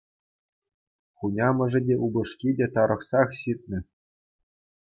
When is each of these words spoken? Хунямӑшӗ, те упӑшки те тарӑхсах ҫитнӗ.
Хунямӑшӗ, 1.17 1.79
те 1.85 1.95
упӑшки 2.05 2.49
те 2.57 2.65
тарӑхсах 2.73 3.29
ҫитнӗ. 3.41 3.79